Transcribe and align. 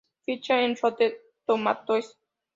Ficha 0.25 0.59
en 0.63 0.75
Rotten 0.81 1.13
tomatoes 1.45 2.07